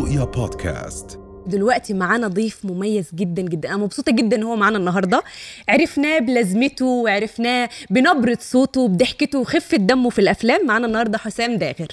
رؤيا 0.00 0.24
بودكاست. 0.24 1.20
دلوقتي 1.46 1.94
معانا 1.94 2.28
ضيف 2.28 2.64
مميز 2.64 3.10
جدا 3.14 3.42
جدا. 3.42 3.68
أنا 3.68 3.76
مبسوطة 3.76 4.12
جدا 4.12 4.36
إن 4.36 4.42
هو 4.42 4.56
معانا 4.56 4.78
النهارده. 4.78 5.22
عرفناه 5.68 6.18
بلازمته 6.18 6.86
وعرفناه 6.86 7.68
بنبرة 7.90 8.38
صوته 8.40 8.88
بضحكته 8.88 9.38
وخفة 9.38 9.76
دمه 9.76 10.10
في 10.10 10.18
الأفلام. 10.18 10.66
معانا 10.66 10.86
النهارده 10.86 11.18
حسام 11.18 11.56
داغر. 11.56 11.88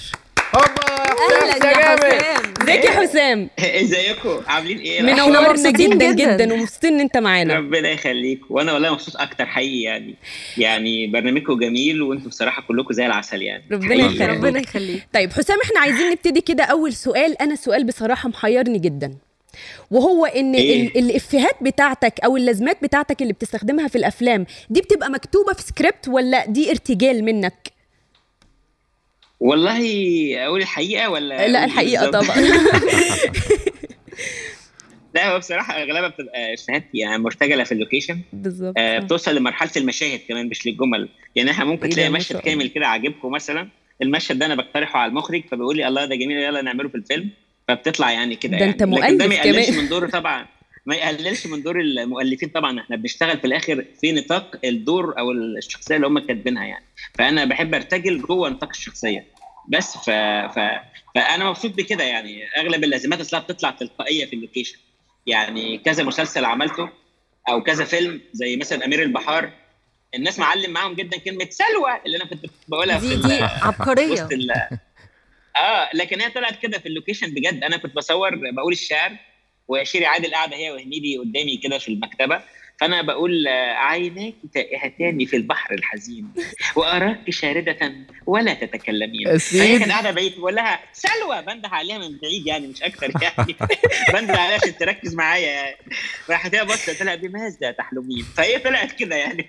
هوبا! 0.54 0.97
أهلا 1.18 1.70
يا 1.70 1.74
حسام. 1.96 2.52
ازيك 2.62 2.84
يا 2.84 2.90
حسام؟ 2.90 3.50
ازيكم؟ 3.82 4.40
عاملين 4.46 4.78
إيه؟ 4.78 5.02
منورنا 5.02 5.50
مبسوطين 5.50 5.90
جدا 5.98 6.12
جداً. 6.12 6.36
جدا 6.36 6.54
ومبسوطين 6.54 6.94
إن 6.94 7.00
أنت 7.00 7.16
معانا. 7.16 7.54
ربنا 7.56 7.88
يخليك. 7.90 8.40
وأنا 8.50 8.72
والله 8.72 8.92
مبسوط 8.92 9.16
أكتر 9.16 9.46
حقيقي 9.46 9.82
يعني. 9.82 10.14
يعني 10.58 11.06
برنامجكم 11.06 11.58
جميل 11.58 12.02
وأنتم 12.02 12.28
بصراحة 12.28 12.62
كلكم 12.68 12.92
زي 12.94 13.06
العسل 13.06 13.42
يعني. 13.42 13.64
ربنا 13.72 13.94
يخليك. 13.94 14.20
يعني. 14.20 14.32
ربنا 14.36 14.60
يخليك. 14.60 15.02
طيب 15.14 15.32
حسام 15.32 15.58
إحنا 15.64 15.80
عايزين 15.80 16.10
نبتدي 16.10 16.40
كده 16.40 16.64
أول 16.64 16.92
سؤال. 16.92 17.42
أنا 17.42 17.54
سؤال 17.56 17.84
بصراحة 17.84 18.28
محيرني 18.28 18.78
جدا. 18.78 19.14
وهو 19.90 20.26
إن 20.26 20.54
إيه؟ 20.54 20.86
ال- 20.88 20.98
الإفيهات 20.98 21.56
بتاعتك 21.60 22.20
أو 22.24 22.36
اللازمات 22.36 22.78
بتاعتك 22.82 23.22
اللي 23.22 23.32
بتستخدمها 23.32 23.88
في 23.88 23.98
الأفلام 23.98 24.46
دي 24.70 24.80
بتبقى 24.80 25.10
مكتوبة 25.10 25.52
في 25.52 25.62
سكريبت 25.62 26.08
ولا 26.08 26.46
دي 26.46 26.70
ارتجال 26.70 27.24
منك؟ 27.24 27.77
والله 29.40 29.82
أقول 30.46 30.60
الحقيقة 30.60 31.10
ولا 31.10 31.48
لا 31.48 31.64
الحقيقة؟ 31.64 32.10
طبعا. 32.10 32.36
لا 35.14 35.32
هو 35.32 35.38
بصراحة 35.38 35.74
أغلبها 35.82 36.08
بتبقى 36.08 36.54
إفيهات 36.54 36.84
يعني 36.94 37.18
مرتجلة 37.22 37.64
في 37.64 37.72
ال 37.72 37.77
location. 37.77 38.20
بالظبط. 38.32 38.74
آه 38.78 38.98
بتوصل 38.98 39.36
لمرحلة 39.36 39.70
المشاهد 39.76 40.20
كمان 40.28 40.48
مش 40.48 40.66
للجمل. 40.66 41.08
يعني 41.36 41.50
إحنا 41.50 41.64
ممكن 41.64 41.88
تلاقي 41.88 42.10
مشهد. 42.10 42.40
كامل 42.40 42.66
كده 42.68 42.86
عاجبكم 42.86 43.30
مثلا 43.30 43.68
المشهد 44.02 44.38
ده 44.38 44.46
أنا 44.46 44.54
بقترحه 44.54 44.98
على 44.98 45.10
المخرج 45.10 45.42
فبيقول 45.50 45.76
لي 45.76 45.88
الله 45.88 46.04
ده 46.04 46.14
جميل 46.14 46.38
يلا 46.38 46.62
نعمله 46.62 46.88
في 46.88 46.94
الفيلم. 46.94 47.30
فبتطلع 47.68 48.10
يعني 48.10 48.36
كده 48.36 48.52
ده 48.52 48.58
يعني. 48.58 48.72
أنت 48.72 48.82
لكن 48.82 48.90
ده 49.18 49.26
ما 49.26 49.36
مؤلف 49.36 49.42
كمان. 49.42 49.74
من 49.84 49.88
دوره 49.88 50.06
طبعا. 50.06 50.46
ما 50.86 50.96
يقللش 50.96 51.46
من 51.46 51.62
دور 51.62 51.80
المؤلفين 51.80 52.48
طبعا. 52.48 52.80
إحنا 52.80 52.96
بنشتغل 52.96 53.38
في 53.38 53.46
الآخر 53.46 53.84
في 54.00 54.12
نطاق 54.12 54.58
الدور 54.64 55.18
أو 55.18 55.30
الشخصية 55.30 55.96
اللي 55.96 56.06
هم 56.06 56.18
كاتبينها 56.18 56.64
يعني. 56.64 56.84
فأنا 57.14 57.44
بحب 57.44 57.74
أرتجل 57.74 58.22
جوه 58.22 58.48
نطاق 58.48 58.70
الشخصية. 58.70 59.26
بس 59.68 59.96
ف... 59.96 60.10
ف... 60.58 60.58
فأنا 61.14 61.48
مبسوط 61.48 61.70
بكده 61.74 62.04
يعني. 62.04 62.44
أغلب 62.56 62.84
اللازمات 62.84 63.20
أصلا 63.20 63.40
بتطلع 63.40 63.70
تلقائية 63.70 64.26
في 64.26 64.36
اللوكيشن. 64.36 64.78
يعني 65.26 65.78
كذا 65.78 66.04
مسلسل 66.04 66.44
عملته 66.44 66.90
أو 67.48 67.62
كذا 67.62 67.84
فيلم 67.84 68.20
زي 68.32 68.56
مثلا 68.56 68.84
أمير 68.84 69.02
البحار. 69.02 69.52
الناس 70.14 70.38
معلم 70.38 70.70
معاهم 70.70 70.94
جدا 70.94 71.18
كلمة 71.18 71.48
سلوى 71.50 72.00
اللي 72.06 72.16
أنا 72.16 72.24
كنت 72.24 72.46
بقولها 72.68 72.98
في 72.98 73.16
دي 73.16 73.38
عبقرية. 73.42 74.12
وسط 74.12 74.32
ال 74.32 74.50
آه 75.56 75.90
لكن 75.94 76.20
هي 76.20 76.30
طلعت 76.30 76.62
كده 76.62 76.78
في 76.78 76.86
ال 76.86 76.91
location 76.91 77.30
بجد. 77.34 77.64
أنا 77.64 77.76
كنت 77.76 77.96
بصور 77.96 78.30
بقول 78.52 78.72
الشعر. 78.72 79.16
وشيري 79.68 80.06
عادل 80.06 80.34
قاعدة 80.34 80.56
هي 80.56 80.70
وهنيدي 80.70 81.18
قدامي 81.18 81.56
كده 81.56 81.78
في 81.78 81.88
المكتبة. 81.88 82.40
فأنا 82.80 83.02
بقول 83.02 83.46
آه، 83.48 83.72
عيناك 83.74 84.34
تائهتان 84.54 85.24
في 85.24 85.36
البحر 85.36 85.74
الحزين. 85.74 86.28
وأراك 86.76 87.30
شاردة 87.30 87.92
ولا 88.26 88.54
تتكلمين. 88.54 89.38
فهي 89.38 89.78
كانت 89.78 89.90
قاعدة 89.90 90.10
بعيد 90.10 90.38
بقول 90.38 90.54
لها 90.54 90.80
سلوى 90.92 91.42
بنده 91.42 91.68
عليها 91.68 91.98
من 91.98 92.18
بعيد 92.22 92.46
يعني 92.46 92.66
مش 92.66 92.82
أكتر 92.82 93.10
يعني. 93.22 93.56
بنده 94.14 94.34
عليها 94.34 94.54
عشان 94.62 94.76
تركز 94.78 95.14
معايا 95.14 95.50
يعني. 95.50 95.76
راحت 96.30 96.54
هي 96.54 96.64
بصت 96.64 96.90
قلت 96.90 97.02
لها 97.02 97.14
بماذا 97.14 97.70
تحلمين؟ 97.70 98.24
فهي 98.36 98.58
طلعت 98.58 98.92
كده 98.92 99.16
يعني. 99.16 99.46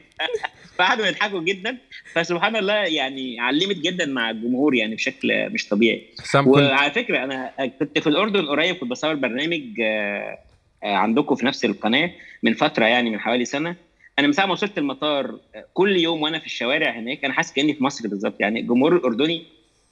فقعدوا 0.79 1.05
يضحكوا 1.05 1.41
جدا. 1.41 1.77
فسبحان 2.13 2.55
الله 2.55 2.73
يعني 2.73 3.39
علمت 3.39 3.75
جدا 3.75 4.05
مع 4.05 4.29
الجمهور 4.29 4.75
يعني 4.75 4.95
بشكل 4.95 5.49
مش 5.49 5.67
طبيعي. 5.67 6.05
وعلى 6.35 6.91
فكرة 6.91 7.23
أنا 7.23 7.51
كنت 7.79 7.99
في 7.99 8.07
الأردن 8.07 8.45
قريب 8.45 8.75
كنت 8.75 8.89
بصور 8.89 9.15
برنامج 9.15 9.81
آه، 9.81 10.39
آه، 10.83 10.95
عندكم 10.95 11.35
في 11.35 11.45
نفس 11.45 11.65
القناة 11.65 12.11
من 12.43 12.53
فترة 12.53 12.85
يعني 12.85 13.09
من 13.09 13.19
حوالي 13.19 13.45
سنة. 13.45 13.75
أنا 14.19 14.27
من 14.27 14.33
ساعة 14.33 14.45
ما 14.45 14.51
وصلت 14.51 14.77
المطار 14.77 15.39
آه، 15.55 15.65
كل 15.73 15.97
يوم 15.97 16.21
وأنا 16.21 16.39
في 16.39 16.45
الشوارع 16.45 16.91
هناك 16.91 17.25
أنا 17.25 17.33
حاسس 17.33 17.53
كأني 17.53 17.73
في 17.73 17.83
مصر 17.83 18.07
بالظبط 18.07 18.41
يعني. 18.41 18.59
الجمهور 18.59 18.95
الأردني 18.95 19.43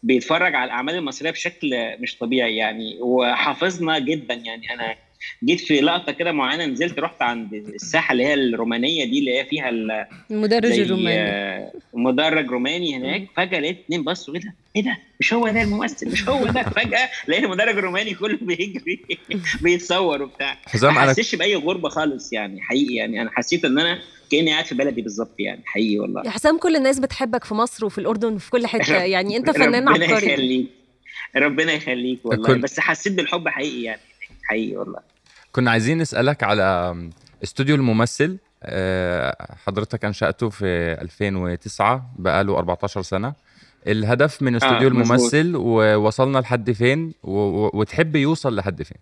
بيتفرج 0.04 0.56
على 0.56 0.66
الأعمال 0.66 0.96
المصرية 0.96 1.32
بشكل 1.32 1.96
مش 2.00 2.18
طبيعي 2.18 2.56
يعني 2.56 2.98
وحافظنا 3.02 4.00
جدا 4.00 4.34
يعني. 4.34 4.74
أنا 4.74 4.96
جيت 5.44 5.60
في 5.60 5.82
لقطة 5.82 6.12
كده 6.12 6.32
معينة 6.32 6.66
نزلت 6.66 7.00
رحت 7.00 7.22
عند 7.22 7.54
الساحة 7.54 8.12
اللي 8.12 8.26
هي 8.26 8.34
الرومانية 8.34 9.06
دي 9.06 9.20
اللي 9.20 9.40
هي 9.40 9.46
فيها 9.46 9.70
ال- 9.70 10.06
المدرج 10.32 10.80
الروماني. 10.80 11.72
مدرج 11.94 12.48
روماني 12.52 12.96
هناك. 12.98 13.28
فجأة 13.38 13.60
لقيت 13.60 13.78
اتنين 13.80 14.04
بصوا 14.04 14.36
إيه 14.36 14.42
ده؟ 14.42 14.54
إيه 14.76 14.84
ده؟ 14.84 14.98
مش 15.20 15.34
هو 15.34 15.48
ده 15.50 15.62
الممثل؟ 15.62 16.12
مش 16.12 16.30
هو 16.30 16.46
ده؟ 16.46 16.64
فجأة 16.64 17.10
لقيت 17.28 17.44
المدرج 17.44 17.78
الروماني 17.78 18.14
كله 18.14 18.38
بيجري 18.42 19.00
بيتصور 19.62 20.22
وبتاع. 20.22 20.58
حسام 20.66 20.94
ما 20.96 21.02
حسيتش 21.02 21.36
بأي 21.36 21.56
غربة 21.56 21.90
خالص 21.90 22.34
يعني 22.34 22.62
حقيقي 22.62 22.96
يعني. 22.96 23.22
أنا 23.22 23.32
حسيت 23.34 23.66
إن 23.66 23.80
أنا 23.80 24.00
كأني 24.32 24.52
قاعد 24.52 24.66
في 24.66 24.76
بلدي 24.76 25.02
بالظبط 25.02 25.40
يعني 25.40 25.62
حقيقي 25.66 26.00
والله. 26.00 26.22
يا 26.26 26.30
حسام 26.30 26.58
كل 26.58 26.76
الناس 26.76 27.00
بتحبك 27.00 27.44
في 27.44 27.54
مصر 27.54 27.86
وفي 27.86 27.98
الأردن 27.98 28.34
وفي 28.34 28.50
كل 28.52 28.68
حتة. 28.68 28.96
يعني 29.04 29.38
أنت 29.38 29.50
فنان 29.52 29.88
ربنا 29.90 30.06
عبقري. 30.06 30.34
يخليك. 30.34 30.68
ربنا 31.36 31.74
يخليك 31.74 32.20
والله. 32.24 32.48
كنت- 32.48 32.64
بس 32.64 32.80
حسيت 32.80 33.14
بالحب 33.14 33.48
حقيقي 33.48 33.82
يعني. 33.84 34.02
حقيقي 34.48 34.78
والله. 34.78 35.00
كنا 35.52 35.72
عايزين 35.72 35.98
نسألك 35.98 36.44
على 36.44 36.96
استوديو 37.44 37.76
الممثل 37.76 38.38
آه، 38.64 39.56
حضرتك 39.66 40.06
أنشأته 40.06 40.50
في 40.50 40.66
2009 41.02 42.12
بقاله 42.20 42.58
14 42.58 43.02
سنة. 43.02 43.34
الهدف 43.88 44.42
من 44.42 44.56
استوديو 44.56 44.90
مظبوط. 44.90 45.06
الممثل 45.06 45.56
ووصلنا 45.56 46.38
لحد 46.40 46.72
فين 46.72 47.14
وتحب 47.24 48.16
يوصل 48.16 48.56
لحد 48.56 48.84
فين؟ 48.84 48.98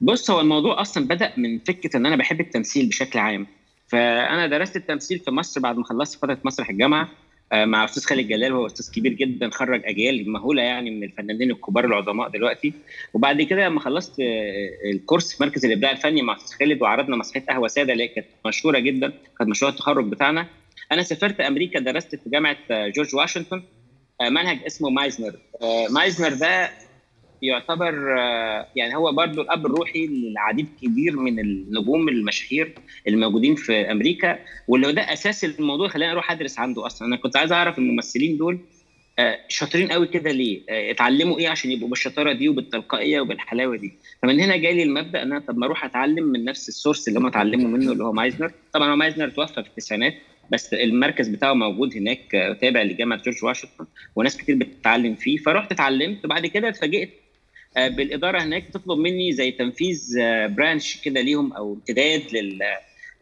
بص 0.00 0.30
هو 0.30 0.40
الموضوع 0.40 0.80
أصلا 0.80 1.08
بدأ 1.08 1.32
من 1.36 1.58
فكرة 1.58 1.96
إن 1.96 2.06
أنا 2.06 2.16
بحب 2.16 2.40
التمثيل 2.40 2.88
بشكل 2.88 3.18
عام. 3.18 3.46
فأنا 3.88 4.46
درست 4.46 4.76
التمثيل 4.76 5.18
في 5.18 5.30
مصر 5.30 5.60
بعد 5.60 5.76
ما 5.76 5.84
خلصت 5.84 6.18
فترة 6.18 6.38
مسرح 6.44 6.68
الجامعة. 6.70 7.02
آه، 7.02 7.08
مع 7.52 7.84
أستاذ 7.84 8.02
خالد 8.04 8.28
جلال 8.28 8.52
هو 8.52 8.66
أستاذ 8.66 8.94
كبير 8.94 9.12
جدا 9.12 9.50
خرج 9.50 9.82
أجيال 9.84 10.30
مهولة 10.30 10.62
يعني 10.62 10.90
من 10.90 11.04
الفنانين 11.04 11.50
الكبار 11.50 11.84
العظماء 11.84 12.28
دلوقتي. 12.28 12.72
وبعد 13.14 13.42
كده 13.42 13.66
لما 13.66 13.80
خلصت 13.80 14.20
آه، 14.20 14.90
ال 14.90 14.97
course 14.97 15.36
في 15.36 15.42
مركز 15.42 15.64
الإبداع 15.64 15.90
الفني 15.90 16.22
مع 16.22 16.36
أستاذ 16.36 16.58
خالد 16.58 16.82
وعرضنا 16.82 17.16
مسرحية 17.16 17.46
قهوة 17.46 17.68
سادة 17.68 17.92
اللي 17.92 18.08
كانت 18.08 18.26
مشهورة 18.46 18.78
جدا 18.78 19.12
كانت 19.38 19.50
مشروع 19.50 19.70
التخرج 19.70 20.06
بتاعنا. 20.06 20.46
أنا 20.92 21.02
سافرت 21.02 21.40
أمريكا 21.40 21.80
درست 21.80 22.16
في 22.16 22.30
جامعة 22.30 22.56
آه، 22.70 22.88
جورج 22.88 23.14
واشنطن 23.14 23.62
آه، 24.20 24.28
منهج 24.28 24.58
اسمه 24.66 24.90
مايزنر. 24.90 25.32
آه، 25.62 25.88
مايزنر 25.90 26.34
ده 26.34 26.70
يعتبر 27.42 28.18
آه، 28.20 28.66
يعني 28.76 28.96
هو 28.96 29.12
برضو 29.12 29.42
الأب 29.42 29.66
الروحي 29.66 30.06
للعديد 30.06 30.68
كبير 30.82 31.16
من 31.16 31.38
النجوم 31.38 32.08
المشاهير 32.08 32.74
الموجودين 33.08 33.54
في 33.54 33.90
أمريكا 33.90 34.38
واللي 34.68 34.92
ده 34.92 35.12
أساس 35.12 35.44
الموضوع 35.44 35.88
خلاني 35.88 36.12
أروح 36.12 36.30
أدرس 36.30 36.58
عنده 36.58 36.86
أصلا 36.86 37.08
أنا 37.08 37.16
كنت 37.16 37.36
عايز 37.36 37.52
أعرف 37.52 37.78
الممثلين 37.78 38.36
دول 38.36 38.58
آه، 39.18 39.38
شاطرين 39.48 39.92
قوي 39.92 40.06
كده 40.06 40.30
ليه؟ 40.30 40.62
آه، 40.68 40.90
اتعلموا 40.90 41.38
إيه 41.38 41.48
عشان 41.48 41.70
يبقوا 41.70 41.88
بالشطارة 41.88 42.32
دي 42.32 42.48
وبالتلقائية 42.48 43.20
وبالحلاوة 43.20 43.76
دي؟ 43.76 43.92
فمن 44.22 44.40
هنا 44.40 44.56
جالي 44.56 44.82
المبدأ 44.82 45.22
إن 45.22 45.32
أنا 45.32 45.40
طب 45.40 45.58
ما 45.58 45.66
أروح 45.66 45.84
أتعلم 45.84 46.24
من 46.24 46.44
نفس 46.44 46.68
ال 46.68 46.74
source 46.74 47.08
اللي 47.08 47.18
هم 47.18 47.26
اتعلموا 47.26 47.68
منه 47.68 47.92
اللي 47.92 48.04
هو 48.04 48.12
مايزنر، 48.12 48.52
طبعا 48.72 48.90
هو 48.90 48.96
مايزنر 48.96 49.28
توفى 49.28 49.62
في 49.62 49.68
التسعينات 49.68 50.14
بس 50.50 50.74
المركز 50.74 51.28
بتاعه 51.28 51.52
موجود 51.52 51.96
هناك 51.96 52.56
تابع 52.60 52.82
لجامعة 52.82 53.22
جورج 53.22 53.44
واشنطن 53.44 53.86
وناس 54.16 54.36
كتير 54.36 54.56
بتتعلم 54.56 55.14
فيه 55.14 55.36
فرحت 55.36 55.72
اتعلمت 55.72 56.24
وبعد 56.24 56.46
كده 56.46 56.68
اتفاجئت 56.68 57.10
بالإدارة 57.76 58.38
هناك 58.42 58.68
بتطلب 58.68 58.98
مني 58.98 59.32
زي 59.32 59.50
تنفيذ 59.50 60.18
آه، 60.20 60.46
branch 60.46 60.96
كده 61.04 61.20
ليهم 61.20 61.52
أو 61.52 61.74
امتداد 61.74 62.22
لل 62.32 62.58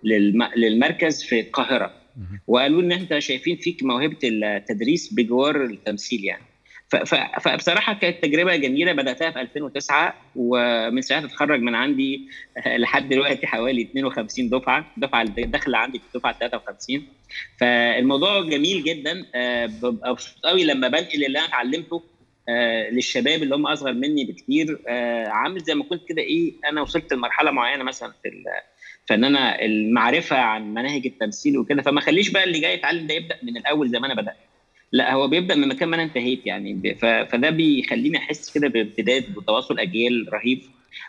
للم- 0.05 0.56
للمركز 0.56 1.22
في 1.25 1.41
القاهرة. 1.41 1.94
وقالوا 2.47 2.83
ان 2.83 2.93
انت 2.93 3.19
شايفين 3.19 3.56
فيك 3.56 3.83
موهبة 3.83 4.16
التدريس 4.25 5.12
بجوار 5.15 5.65
التمثيل 5.65 6.25
يعني. 6.25 6.43
فبصراحة 7.41 7.95
كانت 7.95 8.22
تجربة 8.22 8.57
جميلة 8.57 8.92
بدأتها 8.92 9.30
في 9.30 9.41
2009 9.41 10.15
ومن 10.36 11.03
ساعتها 11.03 11.27
اتخرج 11.27 11.60
من 11.60 11.75
عندي 11.75 12.28
آه، 12.66 12.77
لحد 12.77 13.09
دلوقتي 13.09 13.47
حوالي 13.47 13.83
52 13.83 14.48
دفعة. 14.48 14.86
الدفعه 14.97 15.22
اللي 15.22 15.42
داخله 15.42 15.78
عندي 15.78 15.98
في 15.98 16.04
الدفعه 16.15 16.39
53 16.39 17.03
فالموضوع 17.60 18.41
جميل 18.48 18.83
جدا 18.84 19.27
آه، 19.34 19.66
ببقى 19.66 20.10
مبسوط 20.10 20.39
قوي 20.45 20.65
لما 20.65 20.89
بنقل 20.89 21.25
اللي 21.25 21.39
أنا 21.39 21.47
اتعلمته 21.48 22.03
آه، 22.51 22.91
للشباب 22.91 23.43
اللي 23.43 23.55
هم 23.55 23.67
أصغر 23.67 23.93
مني 23.93 24.25
بكتير. 24.25 24.79
آه، 24.89 25.29
عامل 25.29 25.61
زي 25.61 25.75
ما 25.75 25.85
كنت 25.85 26.09
كده 26.09 26.23
إيه 26.23 26.53
أنا 26.69 26.83
وصلت 26.83 27.13
لمرحلة 27.13 27.51
معينة 27.51 27.85
مثلا 27.85 28.13
في 28.23 28.29
فإن 29.09 29.25
أنا 29.25 29.63
المعرفة 29.65 30.37
عن 30.37 30.75
مناهج 30.75 31.07
التمثيل 31.07 31.59
وكده. 31.59 31.83
فما 31.83 32.01
خليش 32.01 32.31
بقى 32.31 32.45
اللي 32.45 32.61
جاي 32.61 32.75
يتعلم 32.75 33.07
ده 33.07 33.15
يبدأ 33.15 33.37
من 33.43 33.57
الأول 33.57 33.89
زي 33.89 33.99
ما 33.99 34.07
أنا 34.07 34.23
بدأت. 34.23 34.37
لا 34.93 35.13
هو 35.13 35.29
بيبدأ 35.29 35.55
من 35.55 35.69
مكان 35.69 35.89
ما 35.89 35.97
أنا 35.97 36.03
انتهيت 36.03 36.47
يعني. 36.47 36.95
فده 37.33 37.51
بيخليني 37.51 38.19
أحس 38.19 38.51
كده 38.59 38.69
بامتداد 38.69 39.25
وتواصل 39.37 39.79
أجيال 39.79 40.27
رهيب. 40.33 40.61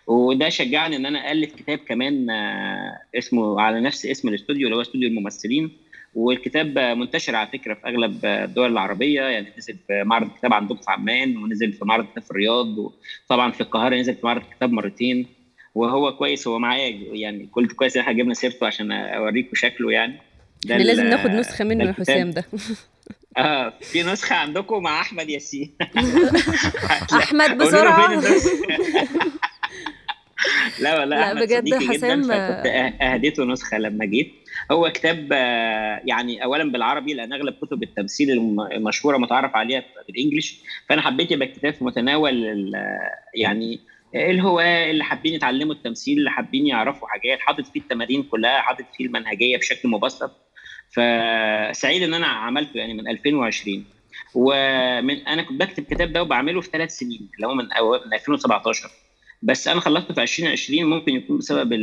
وده 0.07 0.49
شجعني 0.49 0.95
إن 0.95 1.05
أنا 1.05 1.31
ألف 1.31 1.55
كتاب 1.55 1.77
كمان 1.77 2.29
آه، 2.29 2.97
اسمه 3.17 3.61
على 3.61 3.81
نفس 3.81 4.05
اسم 4.05 4.29
الاستوديو 4.29 4.67
اللي 4.67 4.77
هو 4.77 4.81
استوديو 4.81 5.09
الممثلين. 5.09 5.71
والكتاب 6.15 6.79
منتشر 6.79 7.35
على 7.35 7.47
فكرة 7.47 7.73
في 7.73 7.87
أغلب 7.87 8.25
الدول 8.25 8.71
العربية. 8.71 9.21
يعني 9.21 9.53
نزل 9.57 9.77
في 9.87 10.03
معرض 10.05 10.27
الكتاب 10.27 10.53
عندكم 10.53 10.75
في 10.81 10.91
عمان 10.91 11.37
ونزل 11.37 11.73
في 11.73 11.85
معرض 11.85 12.03
الكتاب 12.03 12.23
في 12.23 12.31
الرياض 12.31 12.67
وطبعا 12.77 13.51
في 13.51 13.61
القاهرة 13.61 13.95
نزل 13.95 14.15
في 14.15 14.25
معرض 14.25 14.41
الكتاب 14.51 14.71
مرتين 14.71 15.25
وهو 15.75 16.17
كويس 16.17 16.47
هو 16.47 16.59
معايا. 16.59 16.89
يعني 17.13 17.49
قلت 17.53 17.71
كويس 17.71 17.97
إحنا 17.97 18.13
جبنا 18.13 18.33
سيرته 18.33 18.67
عشان 18.67 18.91
أوريكم 18.91 19.55
شكله 19.55 19.91
يعني. 19.91 20.13
ده 20.65 20.75
إحنا 20.75 20.83
لازم 20.83 21.03
ناخد 21.07 21.29
نسخة 21.29 21.65
منه 21.65 21.83
يا 21.83 21.93
حسام 21.93 22.31
ده. 22.31 22.45
آه 23.37 23.73
في 23.81 24.03
نسخة 24.03 24.35
عندكم 24.35 24.83
مع 24.83 25.01
أحمد 25.01 25.29
ياسين. 25.29 25.75
أحمد 27.13 27.57
بسرعة. 27.57 28.21
لا 30.81 30.99
والله 30.99 31.33
لا 31.33 31.45
بجد 31.45 31.73
حسام 31.73 32.21
كنت 32.21 32.65
أهديته 33.01 33.43
نسخة 33.45 33.77
لما 33.77 34.05
جيت. 34.05 34.31
هو 34.71 34.89
كتاب 34.91 35.31
يعني 36.05 36.43
اولا 36.43 36.71
بالعربي 36.71 37.13
لأن 37.13 37.33
أغلب 37.33 37.53
كتب 37.61 37.83
التمثيل 37.83 38.31
المشهورة 38.71 39.17
متعرف 39.17 39.55
عليها 39.55 39.83
بالانجلش 40.07 40.59
فأنا 40.89 41.01
حبيت 41.01 41.31
يبقى 41.31 41.47
الكتاب 41.47 41.73
في 41.73 41.83
متناول 41.83 42.71
يعني 43.35 43.79
الهواة 44.15 44.91
اللي 44.91 45.03
حابين 45.03 45.33
يتعلموا 45.33 45.73
التمثيل 45.73 46.17
اللي 46.17 46.31
حابين 46.31 46.67
يعرفوا 46.67 47.07
حاجات 47.07 47.39
حاطط 47.39 47.67
فيه 47.67 47.79
التمارين 47.79 48.23
كلها 48.23 48.61
حاطط 48.61 48.85
فيه 48.97 49.05
المنهجية 49.05 49.57
بشكل 49.57 49.89
مبسط. 49.89 50.31
فسعيد 50.91 52.03
إن 52.03 52.13
أنا 52.13 52.27
عملته 52.27 52.77
يعني 52.77 52.93
من 52.93 53.07
2020 53.07 53.85
ومن 54.35 55.27
أنا 55.27 55.41
كنت 55.41 55.59
بكتب 55.61 55.83
الكتاب 55.83 56.13
ده 56.13 56.21
وبعمله 56.21 56.61
في 56.61 56.69
ثلاث 56.69 56.91
سنين 56.97 57.29
اللي 57.35 57.47
هو 57.47 57.53
من, 57.55 57.63
من 58.07 58.13
2017 58.13 58.89
بس 59.41 59.67
أنا 59.67 59.79
خلصته 59.79 60.13
في 60.13 60.21
2020 60.21 60.89
ممكن 60.89 61.15
يكون 61.15 61.37
بسبب 61.37 61.73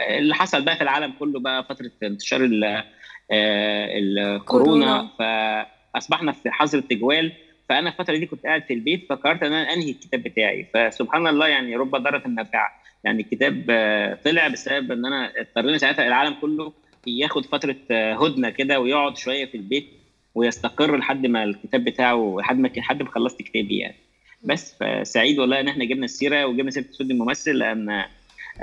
اللي 0.00 0.34
حصل 0.34 0.62
بقى 0.62 0.76
في 0.76 0.82
العالم 0.82 1.12
كله 1.18 1.40
بقى 1.40 1.64
فترة 1.64 1.90
انتشار 2.02 2.50
الكورونا 3.32 5.08
فأصبحنا 5.18 6.32
في 6.32 6.50
حظر 6.50 6.78
التجوال. 6.78 7.32
فأنا 7.68 7.88
الفترة 7.90 8.16
دي 8.16 8.26
كنت 8.26 8.46
قاعد 8.46 8.62
في 8.62 8.74
البيت 8.74 9.06
فقررت 9.10 9.42
إن 9.42 9.52
أنا 9.52 9.72
أنهي 9.74 9.90
الكتاب 9.90 10.22
بتاعي. 10.22 10.66
فسبحان 10.74 11.26
الله 11.26 11.48
يعني 11.48 11.76
رب 11.76 11.90
ضاره 11.96 12.28
نافعه 12.28 12.68
يعني 13.04 13.22
الكتاب 13.22 13.54
طلع 14.24 14.48
بسبب 14.48 14.92
إن 14.92 15.06
أنا 15.06 15.32
اضطرينا 15.40 15.78
ساعتها 15.78 16.06
العالم 16.06 16.34
كله 16.40 16.72
ياخد 17.06 17.46
فترة 17.46 17.76
هدنة 17.90 18.50
كده 18.50 18.80
ويقعد 18.80 19.16
شوية 19.16 19.46
في 19.46 19.56
البيت 19.56 19.88
ويستقر 20.34 20.96
لحد 20.96 21.26
ما 21.26 21.44
الكتاب 21.44 21.84
بتاعه 21.84 22.36
لحد 22.40 22.58
ما 22.58 22.68
لحد 22.76 23.02
ما 23.02 23.10
خلصت 23.10 23.42
كتابي 23.42 23.78
يعني. 23.78 23.96
بس 24.42 24.74
فسعيد 24.80 25.38
والله 25.38 25.60
ان 25.60 25.68
إحنا 25.68 25.84
جبنا 25.84 26.04
السيرة 26.04 26.46
وجبنا 26.46 26.70
سيرة 26.70 26.84
سود 26.90 27.10
الممثل 27.10 27.50
لأن 27.52 28.04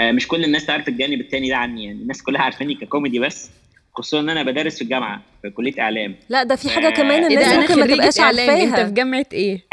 مش 0.02 0.28
كل 0.28 0.44
الناس 0.44 0.66
تعرف 0.66 0.88
الجانب 0.88 1.22
الثاني 1.22 1.50
ده 1.50 1.56
عني 1.58 1.86
يعني 1.86 2.02
الناس 2.02 2.24
كلها 2.24 2.42
عارفاني 2.42 2.76
ككوميدي 2.76 3.20
بس 3.20 3.50
خصوصا 3.94 4.20
إن 4.20 4.30
أنا 4.30 4.44
بدرس 4.44 4.76
في 4.76 4.82
الجامعة 4.82 5.22
في 5.42 5.50
كلية 5.50 5.82
إعلام. 5.82 6.16
لا 6.30 6.44
ده 6.44 6.56
في 6.56 6.70
حاجة 6.70 6.90
كمان 6.90 7.24
إيه 7.24 7.28
الناس 7.28 7.48
أنا 7.48 7.62
ممكن 7.62 7.80
ما 7.80 7.86
تبقاش 7.86 8.20
إعلام. 8.20 8.50
أنت 8.50 8.62
عارفاها. 8.70 8.86
في 8.86 8.92
جامعة 8.92 9.26
إيه؟ 9.34 9.66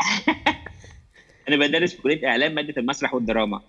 أنا 1.49 1.57
بدرس 1.57 1.95
في 1.95 2.03
كلية 2.03 2.29
إعلام 2.29 2.55
مادة 2.55 2.75
المسرح 2.77 3.15
والدراما. 3.15 3.61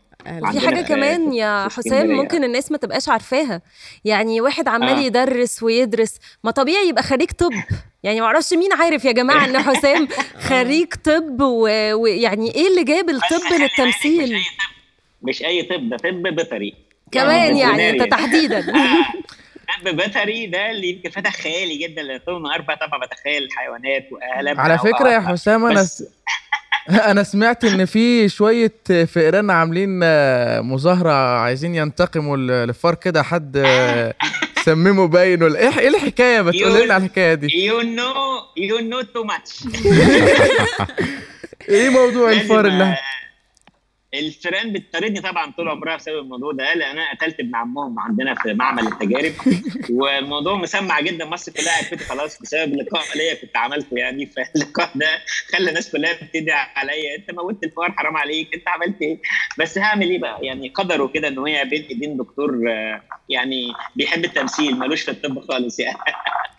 في 0.52 0.60
حاجة 0.60 0.82
كمان 0.82 1.34
يا 1.34 1.68
حسام. 1.68 2.08
ممكن 2.12 2.44
الناس 2.44 2.72
ما 2.72 2.78
تبقاش 2.78 3.10
عارفاها. 3.10 3.62
يعني 4.06 4.42
واحد 4.42 4.68
عمال 4.68 4.90
آه. 4.90 5.02
يدرس 5.02 5.64
ويدرس 5.64 6.20
ما 6.44 6.52
طبيعي 6.52 6.88
يبقى 6.88 7.04
خريج 7.04 7.32
طب. 7.32 7.52
يعني 8.04 8.22
ما 8.22 8.28
أعرفش 8.28 8.54
مين 8.54 8.74
عارف 8.74 9.06
يا 9.06 9.12
جماعة 9.12 9.46
إن 9.46 9.58
حسام 9.62 10.08
خريج 10.50 10.88
طب 11.04 11.42
و- 11.42 11.94
ويعني 11.94 12.56
إيه 12.56 12.68
اللي 12.68 12.84
جاب 12.84 13.10
الطب 13.10 13.60
للتمثيل؟ 13.62 14.40
مش 15.22 15.44
أي 15.44 15.64
طب. 15.64 15.90
ده 15.90 15.98
طب 15.98 16.24
بيطري. 16.36 16.74
كمان 17.12 17.58
يعني. 17.58 17.90
أنت 17.90 18.12
تحديدا. 18.12 18.62
طب 19.86 19.96
بيطري 19.96 20.46
ده 20.46 20.72
اللي 20.72 20.90
يمكن 20.90 21.10
فتح 21.10 21.34
خيالي 21.34 21.76
جدا 21.78 22.02
لأن 22.02 22.20
طول 22.26 22.38
النهار 22.38 22.62
بقى 22.62 22.78
طبعا 22.78 23.06
بتخيل 23.06 23.44
الحيوانات 23.44 24.08
والام 24.12 24.60
على 24.60 24.78
فكرة 24.78 25.10
يا 25.10 25.20
حسام 25.20 25.66
أنا 25.66 25.82
بس 25.82 26.04
أنا 27.12 27.24
سمعت 27.24 27.64
إن 27.64 27.86
في 27.86 28.30
شوية 28.30 28.74
فئران 29.08 29.50
عاملين 29.50 30.00
آه، 30.04 30.62
مظاهرة 30.62 31.12
عايزين 31.40 31.76
ينتقموا 31.76 32.38
ل- 32.38 32.68
لفار 32.70 32.96
كده 32.96 33.24
حد 33.24 33.58
آه، 33.66 34.14
سممه 34.66 35.08
باين 35.08 35.44
ولا 35.44 35.60
إيه 35.60 35.80
إيه 35.80 35.88
الحكاية؟ 35.88 36.42
بتقول 36.42 36.82
لنا 36.84 36.94
على 36.94 37.06
الحكاية 37.06 37.34
دي. 37.34 37.66
you 37.66 37.82
know 37.82 38.14
you 38.58 38.80
know 38.80 39.02
too 39.02 39.24
much 39.24 39.64
إيه 41.70 41.90
موضوع 41.90 42.32
الفار 42.42 42.66
اللي 42.68 42.98
الفيران 44.14 44.74
بتطاردني 44.74 45.22
طبعا 45.22 45.52
طول 45.52 45.70
عمرها 45.70 45.96
بسبب 45.96 46.18
الموضوع 46.20 46.52
ده 46.52 46.74
لأن 46.74 46.98
أنا 46.98 47.12
قتلت 47.12 47.40
ابن 47.40 47.56
عمهم 47.56 48.00
عندنا 48.00 48.36
في 48.36 48.54
معمل 48.54 48.88
التجارب. 48.88 49.34
والموضوع 50.00 50.56
مسمع 50.56 51.02
جدا 51.02 51.26
مصر 51.26 51.52
كلها 51.52 51.78
عرفت 51.78 52.04
خلاص 52.04 52.42
بسبب 52.42 52.76
لقاء 52.76 53.04
ليا 53.16 53.34
كنت 53.34 53.58
عملته 53.58 53.98
يعني. 53.98 54.26
فاللقاء 54.26 54.92
ده 54.96 55.08
خلى 55.54 55.70
الناس 55.70 55.92
كلها 55.92 56.14
تدعي 56.14 56.68
عليا. 56.76 57.16
أنت 57.16 57.32
موتت 57.32 57.64
الفار 57.64 57.92
حرام 57.92 58.18
عليك. 58.18 58.54
أنت 58.54 58.68
عملت 58.68 59.02
إيه؟ 59.02 59.20
بس 59.60 59.78
هعمل 59.78 60.10
إيه 60.10 60.20
بقى؟ 60.20 60.46
يعني 60.46 60.70
قدره 60.70 61.08
كده 61.08 61.28
إن 61.28 61.40
هي 61.40 61.66
بين 61.66 61.84
ايدين 61.84 62.18
دكتور 62.18 62.72
آه، 62.72 63.02
يعني 63.30 63.74
بيحب 63.96 64.26
التمثيل 64.26 64.80
ملوش 64.80 65.02
في 65.02 65.12
الطب 65.12 65.40
خالص 65.40 65.80
يعني. 65.80 65.98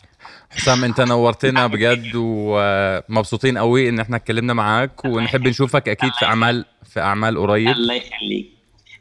حسام 0.51 0.85
انت 0.85 1.01
نورتنا 1.01 1.67
بجد 1.67 2.11
ومبسوطين 2.15 3.59
قوي 3.59 3.89
ان 3.89 4.01
إحنا 4.01 4.17
اتكلمنا 4.17 4.55
معاك 4.55 5.05
ونحب 5.05 5.49
نشوفك 5.49 5.89
أكيد 5.89 6.13
في 6.13 6.25
أعمال 6.25 6.65
في 6.85 7.01
أعمال 7.01 7.39
قريب. 7.39 7.69
الله 7.69 7.95
يخليك. 7.95 8.51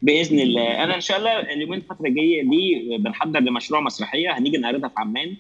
بإذن 0.02 0.40
الله. 0.40 0.84
أنا 0.84 0.96
إن 0.96 1.02
شاء 1.02 1.18
الله 1.18 1.40
اليومين 1.40 1.80
الفترة 1.80 2.08
الجاية 2.08 2.42
دي 2.44 2.98
بنحضر 2.98 3.40
لمشروع 3.40 3.82
مسرحية 3.82 4.38
هنيجي 4.38 4.58
نعرضها 4.58 4.90
في 4.90 4.96
عمان. 4.98 5.36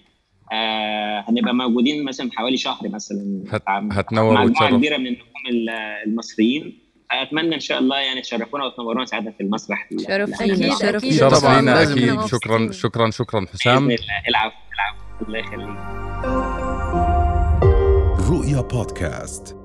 آه 0.53 1.25
هنبقى 1.29 1.53
موجودين 1.55 2.05
مثلا 2.05 2.29
حوالي 2.35 2.57
شهر 2.57 2.89
مثلا 2.89 3.43
هت- 3.51 3.63
هتنور 3.91 4.41
مجموعة 4.45 4.69
كبيرة 4.77 4.97
من 4.97 5.07
النجوم 5.07 5.25
ال- 5.51 5.69
المصريين. 6.07 6.79
أتمنى 7.11 7.55
إن 7.55 7.59
شاء 7.59 7.79
الله 7.79 7.99
يعني 7.99 8.21
تشرفونا 8.21 8.65
وتنورونا 8.65 9.05
ساعتها 9.05 9.31
في 9.31 9.43
المسرح 9.43 9.89
شرف 10.07 10.41
لينا 10.41 10.75
شرف. 10.79 11.03
لينا. 11.03 11.81
أكيد. 11.83 12.25
شكرا. 12.25 12.71
شكرا 12.71 13.09
شكرا 13.11 13.45
بإذن 13.45 13.47
حسام 13.53 13.83
الله. 13.91 13.97
العفو 14.29 14.55
العفو. 14.73 15.02
الله 15.21 15.39
يخليك. 15.39 15.77
رؤيا 18.29 18.61
بودكاست. 18.61 19.62